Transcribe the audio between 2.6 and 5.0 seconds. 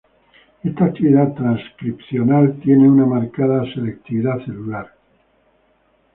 tiene una marcada selectividad celular.